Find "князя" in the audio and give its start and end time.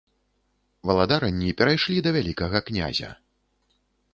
2.71-3.09